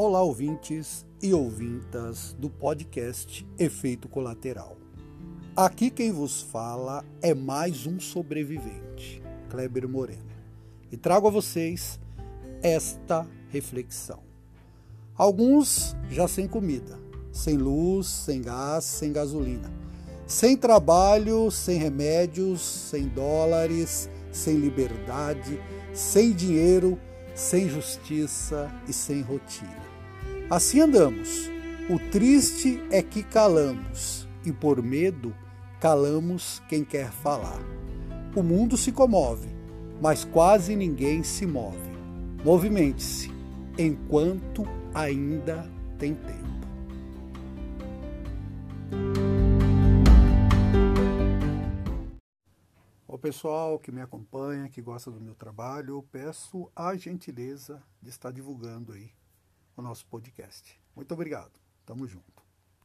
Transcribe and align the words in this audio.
Olá, 0.00 0.22
ouvintes 0.22 1.04
e 1.20 1.34
ouvintas 1.34 2.32
do 2.38 2.48
podcast 2.48 3.44
Efeito 3.58 4.08
Colateral. 4.08 4.76
Aqui 5.56 5.90
quem 5.90 6.12
vos 6.12 6.40
fala 6.40 7.04
é 7.20 7.34
mais 7.34 7.84
um 7.84 7.98
sobrevivente, 7.98 9.20
Kleber 9.50 9.88
Moreno, 9.88 10.30
e 10.92 10.96
trago 10.96 11.26
a 11.26 11.32
vocês 11.32 11.98
esta 12.62 13.26
reflexão. 13.48 14.20
Alguns 15.16 15.96
já 16.08 16.28
sem 16.28 16.46
comida, 16.46 16.96
sem 17.32 17.56
luz, 17.56 18.06
sem 18.06 18.40
gás, 18.40 18.84
sem 18.84 19.12
gasolina, 19.12 19.68
sem 20.28 20.56
trabalho, 20.56 21.50
sem 21.50 21.76
remédios, 21.76 22.60
sem 22.60 23.08
dólares, 23.08 24.08
sem 24.30 24.58
liberdade, 24.58 25.60
sem 25.92 26.32
dinheiro, 26.32 26.96
sem 27.38 27.68
justiça 27.68 28.68
e 28.88 28.92
sem 28.92 29.22
rotina. 29.22 29.78
Assim 30.50 30.80
andamos. 30.80 31.48
O 31.88 31.96
triste 32.10 32.82
é 32.90 33.00
que 33.00 33.22
calamos, 33.22 34.28
e 34.44 34.52
por 34.52 34.82
medo 34.82 35.32
calamos 35.80 36.60
quem 36.68 36.82
quer 36.84 37.12
falar. 37.12 37.60
O 38.34 38.42
mundo 38.42 38.76
se 38.76 38.90
comove, 38.90 39.48
mas 40.02 40.24
quase 40.24 40.74
ninguém 40.74 41.22
se 41.22 41.46
move. 41.46 41.78
Movimente-se 42.44 43.30
enquanto 43.78 44.66
ainda 44.92 45.64
tem 45.96 46.14
tempo. 46.14 46.57
O 53.10 53.16
pessoal 53.16 53.78
que 53.78 53.90
me 53.90 54.02
acompanha, 54.02 54.68
que 54.68 54.82
gosta 54.82 55.10
do 55.10 55.18
meu 55.18 55.34
trabalho, 55.34 55.94
eu 55.94 56.02
peço 56.02 56.70
a 56.76 56.94
gentileza 56.94 57.82
de 58.02 58.10
estar 58.10 58.30
divulgando 58.30 58.92
aí 58.92 59.10
o 59.74 59.80
nosso 59.80 60.06
podcast. 60.08 60.78
Muito 60.94 61.14
obrigado. 61.14 61.58
Tamo 61.86 62.06
junto. 62.06 62.37